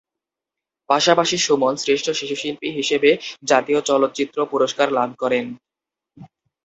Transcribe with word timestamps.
পাশাপাশি 0.89 1.37
সুমন 1.37 1.73
শ্রেষ্ঠ 1.77 2.07
শিশুশিল্পী 2.11 2.67
হিসেবে 2.77 3.09
জাতীয় 3.43 3.79
চলচ্চিত্র 3.89 4.37
পুরস্কার 4.51 4.87
লাভ 4.97 5.09
করেন। 5.19 5.45